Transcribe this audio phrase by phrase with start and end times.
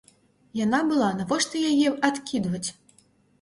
[0.59, 2.65] Яна была, навошта яе адкідваць?